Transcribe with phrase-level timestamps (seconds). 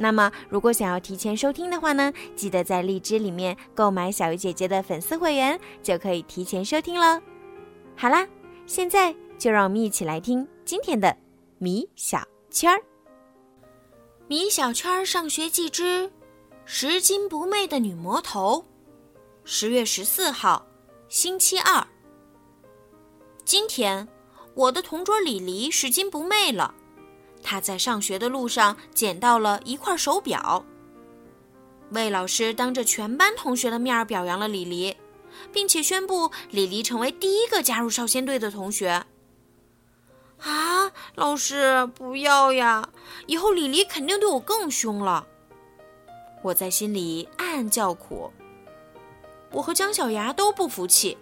[0.00, 7.20] 那么，如果想要提前收听的话呢，记得在荔枝里面购买小鱼姐姐的粉丝会员，就可以提前收听了。
[7.96, 8.26] 好啦，
[8.64, 11.16] 现在就让我们一起来听今天的
[11.58, 12.80] 米小圈儿。
[14.28, 16.08] 米小圈儿上学记之
[16.64, 18.64] 拾金不昧的女魔头。
[19.44, 20.64] 十月十四号，
[21.08, 21.84] 星期二。
[23.44, 24.06] 今天，
[24.54, 26.72] 我的同桌李黎拾金不昧了。
[27.42, 30.64] 他在上学的路上捡到了一块手表。
[31.90, 34.96] 魏老师当着全班同学的面表扬了李黎，
[35.52, 39.06] 并且宣布李黎成为第一个加入少先队的同学。
[40.40, 42.90] 啊，老师不要呀！
[43.26, 45.26] 以后李黎肯定对我更凶了。
[46.42, 48.30] 我在心里暗暗叫苦。
[49.50, 51.16] 我和姜小牙都不服气。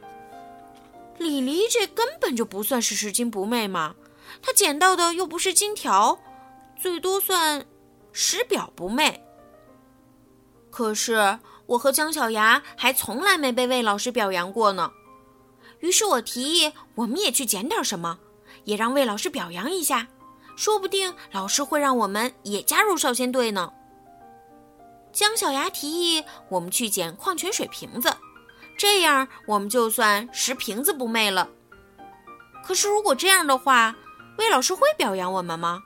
[1.17, 3.95] 李黎这根本就不算是拾金不昧嘛。
[4.43, 6.19] 他捡到的又不是金条，
[6.81, 7.67] 最多算
[8.13, 9.23] 拾表不昧。
[10.71, 14.93] 可是我和姜小牙还从来没被魏老师表扬过呢。
[15.81, 18.19] 于是我提议，我们也去捡点什么，
[18.65, 20.09] 也让魏老师表扬一下，
[20.57, 23.73] 说不定老师会让我们也加入少先队呢。
[25.13, 28.15] 姜小牙提议我们去捡矿泉水瓶子，
[28.77, 31.49] 这样我们就算拾瓶子不昧了。
[32.63, 33.97] 可是如果这样的话，
[34.39, 35.83] 魏老师会表扬我们吗？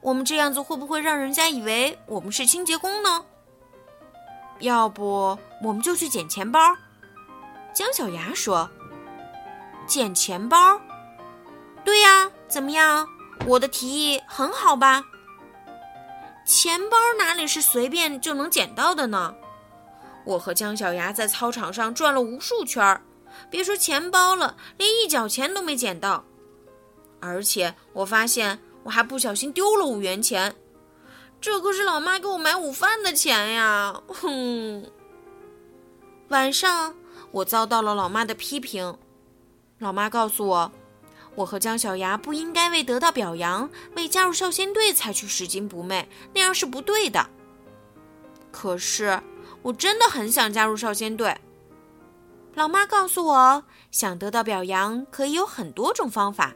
[0.00, 3.24] 我们这样子会不会让人家以为我们是清洁工呢？
[4.60, 6.60] 要不我们就去捡钱包。
[7.74, 8.70] 姜小牙说
[9.86, 10.80] ：“捡钱包？
[11.84, 13.06] 对呀，怎么样？
[13.46, 15.04] 我的提议很好吧？
[16.46, 19.34] 钱包哪里是随便就能捡到的呢？
[20.24, 23.02] 我和姜小牙在操场上转了无数圈儿，
[23.50, 26.24] 别说钱包了，连一角钱都没捡到。”
[27.26, 30.54] 而且我发现我还不小心丢了五元钱，
[31.40, 34.00] 这可是老妈给我买午饭的钱呀！
[34.06, 34.90] 哼。
[36.28, 36.94] 晚上
[37.30, 38.96] 我遭到了老妈的批评，
[39.78, 40.72] 老妈告诉我，
[41.34, 47.28] 我和姜小牙不应该为得到表扬、为加入少先队才去拾金不昧，那样是不对的。
[48.50, 49.20] 可是
[49.62, 51.36] 我真的很想加入少先队。
[52.54, 56.54] 老妈告诉我，想得到表扬可以有很多种方法。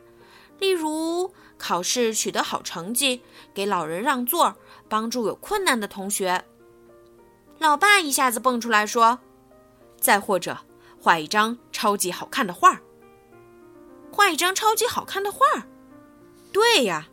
[0.60, 3.22] 例如，考试取得好成绩，
[3.52, 4.54] 给老人让座，
[4.88, 6.44] 帮助有困难的同学。
[7.58, 9.18] 老爸一下子蹦出来说
[9.98, 10.58] ：“再或者，
[11.00, 12.80] 画一张超级好看的画儿。
[14.12, 15.62] 画一张超级好看的画儿，
[16.52, 17.08] 对呀。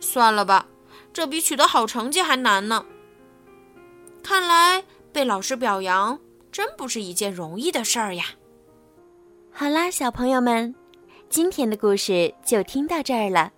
[0.00, 0.68] 算了吧，
[1.12, 2.86] 这比取得好成绩还难呢。
[4.22, 6.20] 看来被老师表扬
[6.52, 8.24] 真不是一件容易的事儿呀。”
[9.50, 10.74] 好啦，小朋友们。
[11.30, 13.52] 今天的故事就听到这儿了，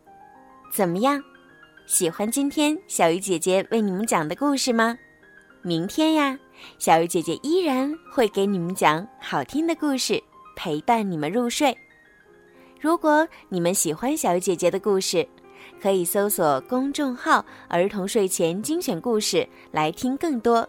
[0.73, 1.23] 怎么样？
[1.87, 4.99] 喜欢今天小鱼姐姐为你们讲的故事吗？
[5.63, 6.37] 明天呀，
[6.79, 10.21] 小鱼姐姐依然会给你们讲好听的故事，
[10.57, 11.77] 陪伴你们入睡。
[12.81, 15.27] 如果你们喜欢小鱼姐姐的故事，
[15.81, 20.69] 可以搜索公众号“儿童睡前精选故事”来听更多。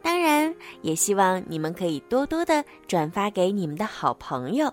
[0.00, 4.72] 当然，也希望你们可以多多的转发给你们的好朋友。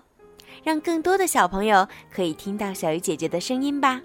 [0.62, 4.00] 让更多的小朋友可以听到小鱼姐姐的声音吧。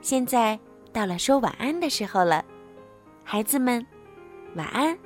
[0.00, 0.58] 现在
[0.92, 2.44] 到了说晚安的时候了，
[3.22, 3.84] 孩子们，
[4.54, 4.96] 晚安，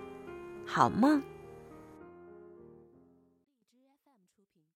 [0.67, 1.23] 好梦。